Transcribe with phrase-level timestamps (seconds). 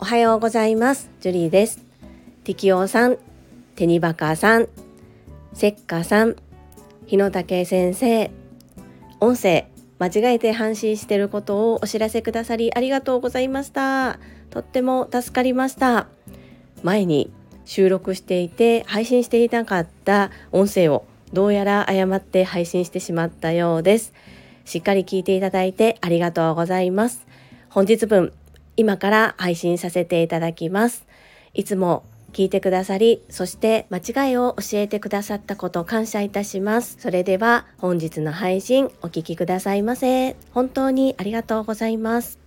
[0.00, 1.10] おはようございます。
[1.20, 1.84] ジュリーです。
[2.44, 3.18] 適応さん
[3.74, 4.68] テニバカさん
[5.52, 6.36] せっかさん
[7.06, 8.30] 日野武先生。
[9.20, 9.68] 音声
[9.98, 14.20] 間違えて配信していることをお知らせくださりありがとうございました。
[14.50, 16.06] とっても助かりました。
[16.84, 17.32] 前に
[17.64, 24.14] 収録していて配信していなかった音声をどうやら誤って配信してしまったようです。
[24.68, 27.26] しっかり聞いていただいてありがとうございます
[27.70, 28.34] 本日分
[28.76, 31.06] 今から配信させていただきます
[31.54, 32.04] いつも
[32.34, 36.96] 聞いてくださり、そして間違いを教えてくださったこと感謝いたします。
[37.00, 40.36] それでは本日の配信お聴きくださいませ。
[40.52, 42.38] 本当にありがとうございます。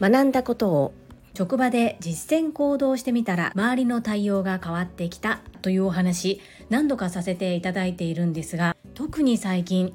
[0.00, 0.92] 学んだことを
[1.36, 9.92] 職場で実践行動してみたら周りの対応が変わってきたというお話何度かさせていただいているんですが特に最近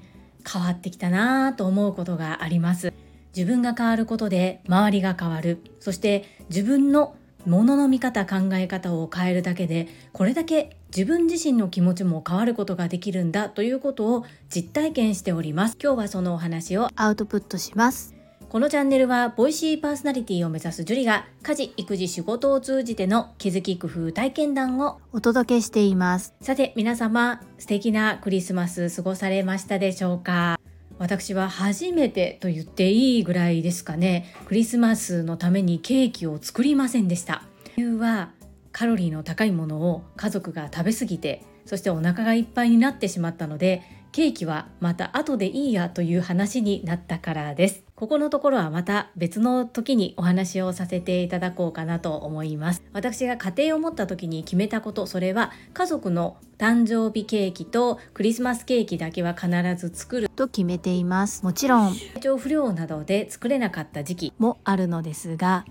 [0.52, 2.94] 変わってきたなぁと思うことがあります。
[3.36, 5.62] 自分が変わることで周りが変わる。
[5.80, 7.16] そして自分の
[7.46, 15.78] ものの見方考え方を変えるだけでこれだけ自分自身の気持ちも変わることができるんだということを実体験しております。
[15.82, 18.19] 今日はそのお話をアウトプットします。
[18.50, 26.34] このチャンネルはボイシーパーソナリティを目指すジュリが家事育児仕事を通じての気づき工夫体験談をお届けしています。
[26.42, 30.60] さて皆様素敵なクリスマス過ごされましたでしょうか？
[30.98, 34.34] 私は初めてと言っていいぐらいですかね。
[34.48, 37.44] クリスマスのためにケーキを作りませんでした。
[37.78, 38.32] 理由は
[38.72, 47.84] カロリーの高いものを家族が食べ過ぎてそしてお腹がいっぱいになってしまったのでケーキはまた後でいいやという話になったからです。
[47.96, 52.82] ここのところはまた別の時にお話をさせていただこうかなと思います。
[52.92, 61.44] 私が家庭を持った時に決めたことそれは家族の誕生日ケーキとクリスマスケーキだけは必ず作ると決めています。
[61.44, 61.94] もちろん。
[62.16, 65.66] 体調不良などで作れなかった時期もあるのですが。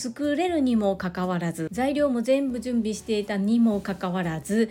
[0.00, 4.70] 作れるにもかかわらず材料も全部準備していたにもかかわらず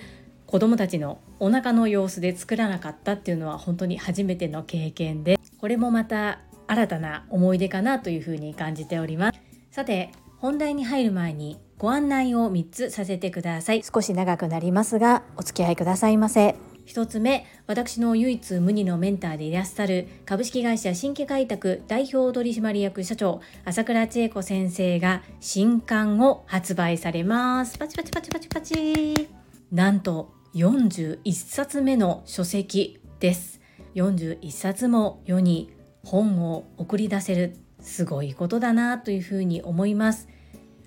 [0.50, 9.40] 子供たちのお腹の様子で作らなかったっていうのは本当に初めての経験でこれもまた新たな思い出かなというふうに感じております。
[9.70, 13.84] さて本題に入る前にご案内を3つさせてください。
[13.84, 16.56] 少し長くなりますがお付き合いくださいませ。
[16.88, 27.78] 1つ目私の唯一無二のメンターでいらっしゃる株式会社新規開拓代表取締役社長朝倉千恵子先生が新刊を発売されます。
[27.78, 29.30] パチパチパチパチパチ。
[29.72, 33.62] なんと41冊目の書籍です。
[33.96, 35.74] 41冊も世に
[36.04, 40.28] 本を送り出せるすごいことだなというふうに思います。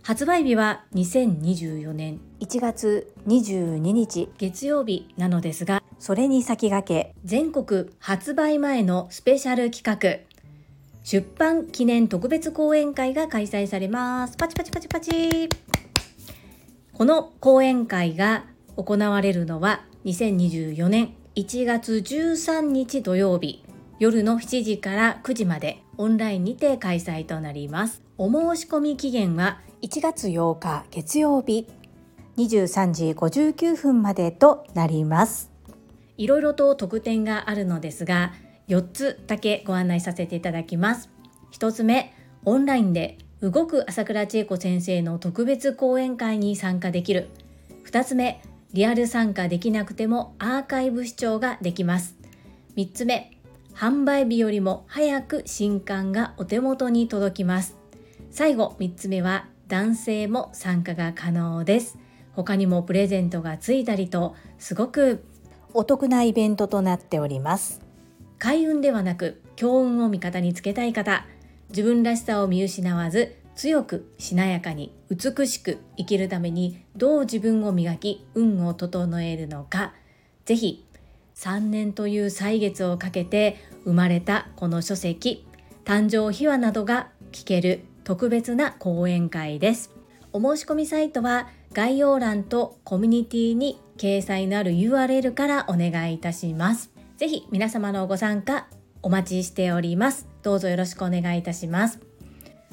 [0.03, 2.21] 発売日は2024年。
[2.41, 4.28] 1月22日。
[4.39, 7.15] 月曜日なのですがそれに先駆け。
[7.25, 10.27] 全国発売前のスペシャル企画。
[11.05, 14.37] 出版記念特別講演会が開催されます。
[14.37, 15.49] パチパチパチパチ。
[16.93, 18.44] この講演会が
[18.77, 23.65] 行われるのは2024年1月13日土曜日
[23.99, 28.03] 夜の7時から9時までオンラインにて開催となります。
[28.19, 31.69] お申し込み期限は1月8日月曜日
[32.37, 35.53] 23時59分までとなります。
[36.16, 38.32] いろいろと特典があるのですが、
[38.69, 41.11] 4つだけご案内させていただきます。
[41.53, 47.28] 1つ目、オンラインで動く朝倉千恵子先生の特別講演会に参加できる。
[47.84, 52.16] 2つ目、リアル参加できなくてもアーカイブ視聴ができます。
[52.77, 53.37] 3つ目、
[53.75, 57.77] 販売日よりも早く新刊がお手元に届きます。
[58.31, 61.99] 最後3つ目は男性も参加が可能です。
[62.32, 65.22] 他にもプレゼントがついたりとすごく
[65.75, 67.82] お得なイベントとなっております。
[68.38, 71.27] 開運ではなく強運を味方につけたい方。
[71.69, 79.93] 自分らしさを見失わず強くしなやかに美しく生きるためにどう自分を磨き運を整えるのか。
[80.45, 80.87] ぜひ
[81.35, 85.47] 3年という歳月をかけて生まれたこの書籍
[85.85, 89.91] 誕生秘話などが聞ける特別な講演会です。
[90.32, 96.91] お申し込みサイトは概要欄とコミュニティに掲載のある URL からお願いいたします。
[97.17, 98.67] ぜひ皆様のご参加
[99.03, 100.29] お待ちしております。
[100.43, 102.00] どうぞよろしくお願いいたします。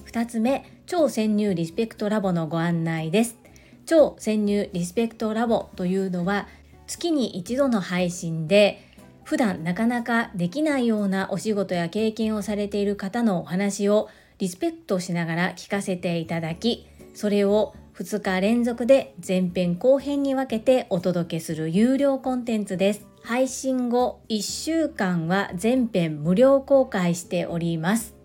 [0.05, 3.37] 2つ目超潜入リスペクトラボのご案内です。
[3.85, 6.47] 超潜入リスペクトラボというのは
[6.87, 8.81] 月に一度の配信で
[9.23, 14.09] 普段なかなかできないようなお仕事や経験をされている方のお話を
[14.39, 23.05] リスペクトしながら聞かせていただきそれを2日連続で前編後編に分けてお届けする有料コンテンツです。
[23.21, 28.18] 配信後1週間は全編無料公開しております。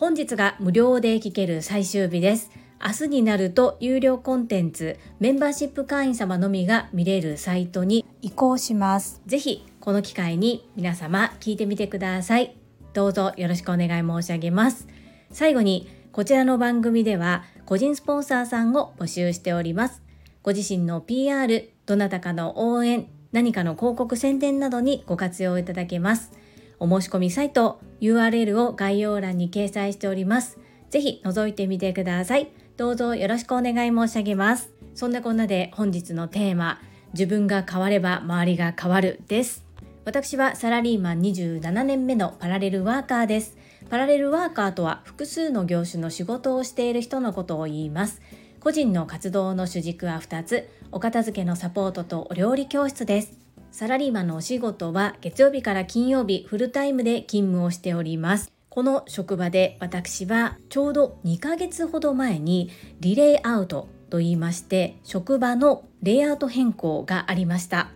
[0.00, 2.50] 本日が無料で聞ける最終日です。
[2.82, 9.20] 明日になると有料コンテンツメンバーシップ会員様のみが見れるサイトに移行します。
[9.26, 12.56] ぜひこの機会に皆様聞いてみてください。
[12.94, 14.88] どうぞよろしくお願い申し上げます。
[15.32, 20.02] 最後にこちらの番組では個人スポンサーさんを募集しております。
[20.42, 26.32] ご自身の PR どなたかの応援何かの広告宣伝などにご活用いただけます。
[26.80, 30.58] お申し込みサイト URL を概要欄に掲載しております。
[30.88, 32.50] ぜひ覗いてみてください。
[32.76, 34.72] どうぞよろしくお願い申し上げます。
[34.94, 36.80] そんなこんなで本日のテーマ
[37.12, 39.64] 自分が変われば周りが変わるです。
[40.04, 43.56] 私はサラリーマン27年目のパラレルワーカーです。
[43.90, 48.22] パラレルワーカーとは複数の業種の仕事をしている人のことを言います。
[48.60, 50.68] 個人の活動の主軸は2つ。
[50.92, 53.39] お片付けのサポートとお料理教室です。
[53.72, 58.52] サラリーマンのお仕事は月曜日から金曜日フルタイムで勤務をしております。
[58.68, 62.70] この職場で私はちょうど2ヶ月ほど前に
[63.00, 67.90] リレイアウトと言いまして職場のレイアウト変更がありました。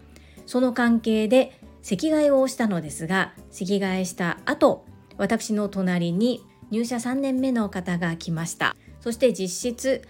[0.47, 4.85] その関係で席替えをしたのですが席替えした後
[5.17, 8.77] 私の隣に入社3年目の方が来ました。
[9.01, 10.03] そして実質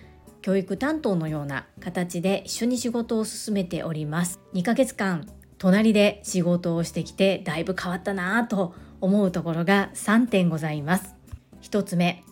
[0.42, 4.40] 教育担当のような形で一緒に仕事を進めております。
[4.52, 5.26] 2ヶ月間
[5.64, 11.14] 隣で仕事をしてきてだいぶ変わったなぁと思うところが3点ございます。
[11.62, 12.22] 1つ目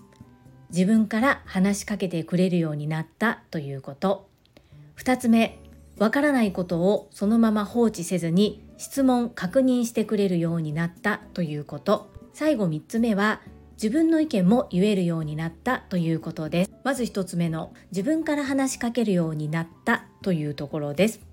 [0.68, 4.28] 自分から話しかけてくれるようになったということ。
[4.98, 5.58] 2つ目
[5.96, 12.12] わからないことをそのまま放置せずに質問確認してくれるようになったということ。
[12.34, 13.40] 最後3つ目は
[13.82, 16.72] 自分の意見も言えるようになったということです。
[16.84, 21.31] まず1つ目の自分から話しかけるようになったというところです。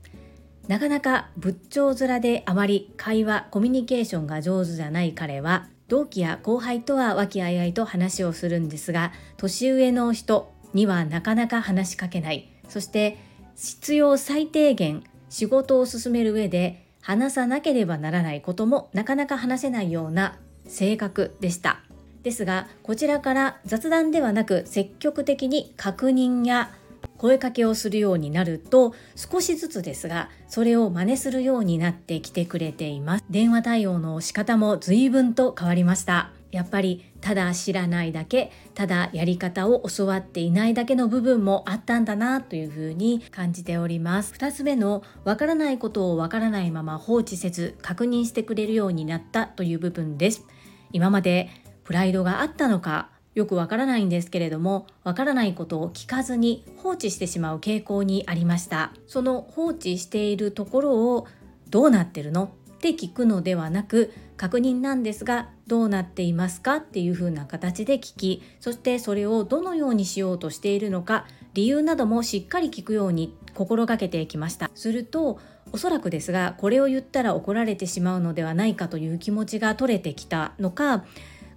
[0.69, 12.47] なかなか仏頂面であまり会話コミュニケーションが上手じゃない彼は同期や後輩とは和気あいあいと話をするんですが年上の人にはなかなか話しかけない。
[12.67, 13.17] そして
[13.55, 20.37] 必要最低限仕事を進める上で話さなければならないこともなかなか話せないような
[20.67, 21.79] 性格でした。
[22.21, 26.71] ですがこちらから雑談ではなく積極的に確認や
[27.17, 33.25] 声かけをするようになると少しずつですがそれを真似するようになってきてくれています。
[33.29, 36.31] 電話対応の仕方も随分と変わりました。
[36.51, 44.33] やっぱりただ知らないだけただやり方を教わっていないだけの部分もあったんだなというふうに感じております。
[44.33, 50.45] 2つ目のわからないことをわからないまま放置せず確認してくれるようになったという部分です。
[50.91, 51.49] 今まで
[51.83, 58.91] プライドがあったのかよくわからないんですけれどもわからないことを聞かずに放置してしまう傾向にありました。
[59.07, 61.25] その放置しているところを
[61.69, 62.51] どうなってるの？
[62.75, 66.77] って聞くのではなく確認なんですがどうなっていますか？
[66.77, 74.69] っていう風な形で聞きそしてそれをどのようにしようとしているのか理由などもしっかり聞くように心がけてきました。
[74.75, 75.39] すると
[75.71, 81.05] おそらくですがこれを言ったら怒られてしまうのではないかという気持ちが取れてきたのか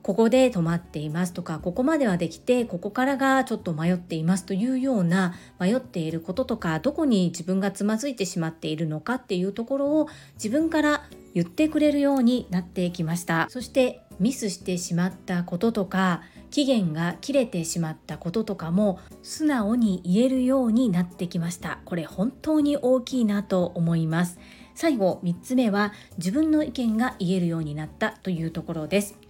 [0.02, 11.04] ここで止まっていますとかここまではできてここからがちょっと迷っていますというような迷っていることとかどこに自分がつまずいてしまっているのかっていうところを自分から
[11.34, 13.46] 言ってくれるようになってきました。
[13.48, 21.78] そしてミスしてしまったこととか期限が切れてしまったこととかも素直に言えるようになってきました。
[21.84, 24.38] これ本当に大きいなと思います。
[24.74, 29.21] 最後3つ目は自分の意見が言えるようになったというところです。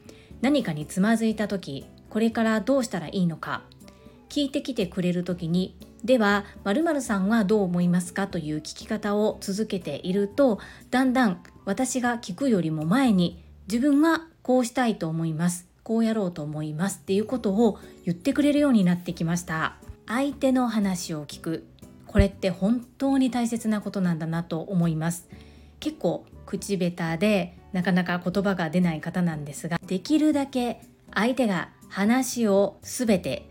[0.42, 3.62] 何かにつまずいた時これからどうしたらいいのか
[4.28, 8.26] 聞いてきてくれる時にでは〇〇さんはどう思いますか？
[8.26, 10.58] という聞き方を続けていると
[10.90, 19.76] だんだん私が聞くよりも前に自分はこうしたいと思いますこうやろうと思いますっていうことを言ってくれるようになってきました。
[20.06, 21.66] 相手の話を聞く。
[22.06, 25.28] これって本当に大切なことなんだなと思います。
[25.80, 30.82] 結構口下手でなかなか言葉が出ない方なんですができるだけ
[31.14, 33.48] 相手が話を全て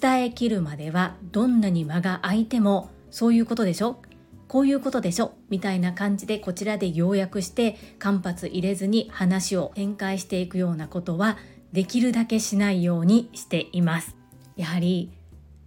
[0.00, 4.00] 伝えきるまではどんなに間が空いてもそういうことでしょ？
[4.48, 5.32] こういうことでしょ？
[5.50, 11.36] みたいな感じでこちらで要約して間髪入れずに話を展開していくようなことは
[11.72, 14.16] できるだけしないようにしています。
[14.56, 15.12] やはり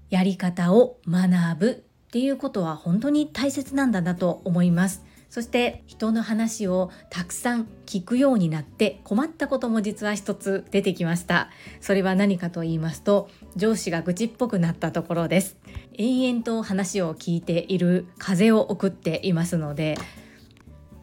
[0.10, 1.74] やり方を学ぶっ
[2.12, 5.05] ていうことは本当に大切なんだなと思います。
[5.30, 11.50] そして人の話をたくさん聞くようになって困ったことも実は一つ出てきました。
[11.82, 15.58] それは何かと言いますと上司が愚痴っぽくなったところです。
[15.98, 19.98] 延々と話を聞いている風を送っていますので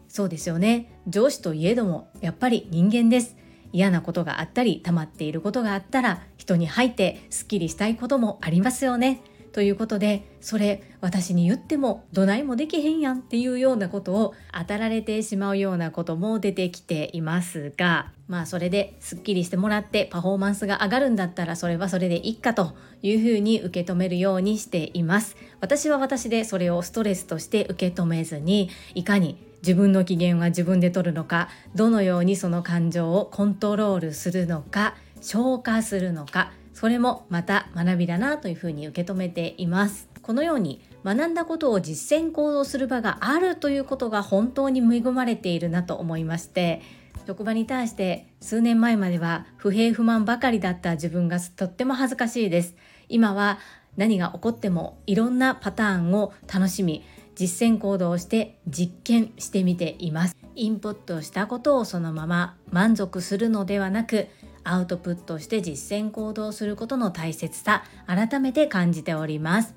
[0.07, 0.99] そうですよね。
[1.07, 3.35] 上司といえどもやっぱり人間です。
[3.71, 9.21] 嫌なことがあったり溜まっていることがあったら人に吐いてすっきりしたいこともありますよね。
[9.53, 25.35] ということでそれ私に言ってもどないもできへんやんっていうようなことを当たられてしまうようなことも出てきていますがまあそれですっきりしてもらってパフォーマンスが上がるんだったらそれはそれでいいかというふうに受け止めるようにしています。
[25.59, 36.51] 私は私でそれをストレスとして受け止めずにいかに自分の機嫌は自分で取るのかどのようにその感情をコントロールするのか消化するのか
[36.83, 40.09] それもまた学びだなというふうに受け止めています。
[40.21, 46.81] このように学んだことを実践行動する場があるということが本当に恵まれているなと思いまして
[47.25, 52.75] 職場に対して数年前までは不平不満ばかりだった自分がとっても恥ずかしいです。
[53.07, 53.59] 今は
[53.95, 60.35] 何が起こってもいろんなパターンを楽しみ実践行動をして実験してみています。
[60.53, 64.27] インプットしたことをそのまま満足するのではなく
[64.63, 69.75] アウトプットして実践行動することの大切さ改めて感じております。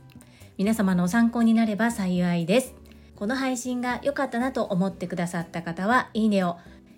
[0.59, 2.75] 皆様の参考になれば幸いです。
[3.15, 6.57] この配信が良かったなと思ってくださった方はいいねを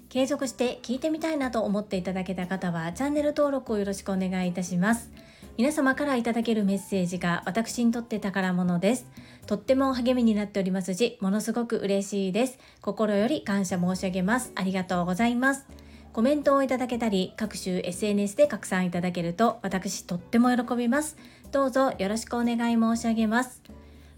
[0.08, 5.10] 継続して聞いてみたいなと思っていただけた方はチャンネル登録をよろしくお願いいたします。
[5.56, 9.06] 皆様からいただけるメッセージが私にとって宝物です。
[9.46, 12.58] とっても励みになっておりますしものすごく嬉しいです。
[12.80, 14.52] 心より感謝申し上げます。
[14.54, 15.66] ありがとうございます。
[16.18, 21.16] コメントをいただけたり各種 SNS で拡散いただけると私とっても喜びます。
[21.52, 23.62] どうぞよろしくお願い申し上げます。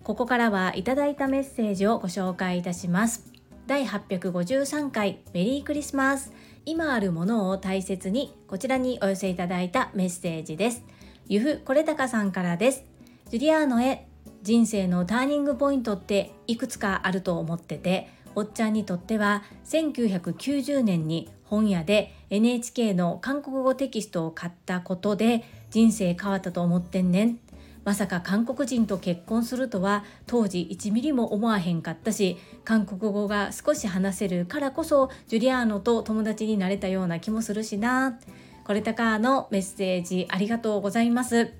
[0.03, 3.31] ここからはいただいたメッセージをご紹介いたします。
[3.67, 6.33] 第853回メリークリスマス。
[6.65, 10.83] 今あるものを大切にこちらにお寄せいただいたメッセージです。
[11.29, 12.87] ゆふこれたかさんからです。
[13.29, 14.07] ジュリアーノへ
[14.43, 27.39] 人生のターニングポイントっていくつかあると思ってておっちゃんにとっては1990年に本屋で NHK の韓国語テキストを買ったことで人生変わったと思ってんねん。
[27.85, 38.19] まさか韓国人と結婚するとは当時1ミリも思わへんかったし韓国語が少し話せるからこそジュリアーノと友達になれたような気もするしな。
[38.65, 41.53] これたかのメッセージありがとうございます。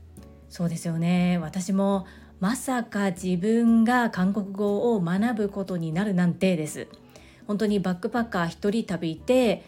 [0.49, 1.39] そうですよね。
[1.43, 2.07] 私も
[2.39, 6.87] まさか自分が韓国語を学ぶことになるなんてです。
[7.49, 9.65] 本当にバックパッカー一人旅で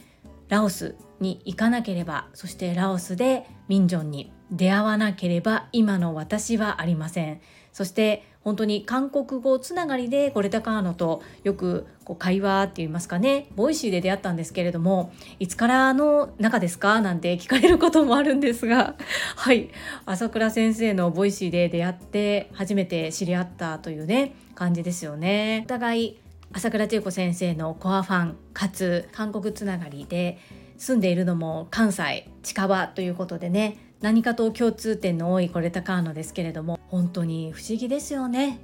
[0.53, 7.41] ラオスに行かなければそしてラオスでミンジョンに出会わなければ今の私はありません。
[7.73, 13.47] そして本当に韓国語つながりでこれたかのとよくこう会話って言いますかね。
[13.57, 18.95] Voicy で出会ったんですけれどもいつからの仲ですかなんて聞かれることもあるんですが
[19.37, 19.71] はい。
[20.05, 25.63] 朝倉先生の Voicy で出会って初めて知り合ったというね感じですよね。
[25.65, 26.22] お互い
[26.55, 30.39] 朝倉千恵子先生のコアファンかつ韓国つながりで
[30.77, 33.79] 住んでいるのも関西近場ということでね。
[34.03, 38.59] 何かと共通点の多いこれたかのですけれども本当に不思議ですよね。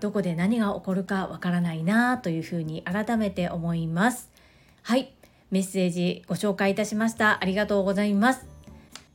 [0.00, 4.30] どこで何が起こるかわからないなというふうに改めて思います。
[4.82, 5.12] はい。
[5.50, 7.42] メッセージご紹介いたしました。
[7.42, 8.46] ありがとうございます。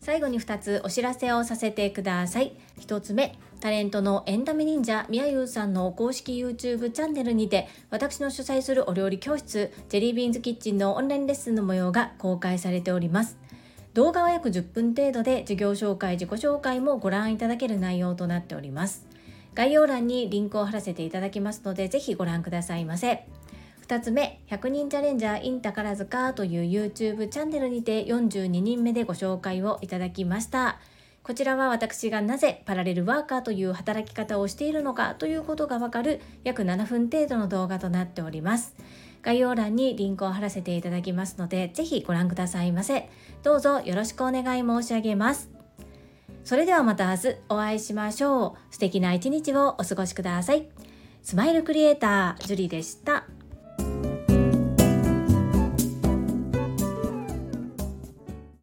[0.02, 2.58] 最後に2つお知らせをさせてください。
[2.80, 13.38] 1つ目タレントのエンタメ忍者みやゆうさんの公式 YouTube チャンネルにて私の主催するお料理教室ジェリービーンズキッチンのオンラインレッスンの模様が公開されております。
[13.94, 19.08] 動画は約10分程度で授業紹介自己紹介もご覧いただける内容となっております。
[19.56, 23.26] 概要欄にリンクを貼らせていただきますのでぜひご覧くださいませ。
[23.88, 30.80] 2つ目100人チャレンジャー in 宝塚という YouTube チャンネルにて42人目でご紹介をいただきました。
[31.28, 38.74] こちらは私がなぜパラレルワーカーという働き方をしているのかということがわかる約7分程度の動画となっております。
[39.24, 43.10] 概要欄にリンクを貼らせていただきますので、ぜひご覧くださいませ。
[43.44, 45.50] どうぞよろしくお願い申し上げます。
[46.46, 48.74] それではまた明日お会いしましょう。
[48.74, 50.70] 素敵な一日をお過ごしください。
[51.24, 53.26] スマイルクリエイター、ジュリでした。